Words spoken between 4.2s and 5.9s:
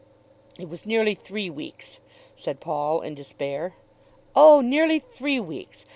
"Oh; nearly three weeks!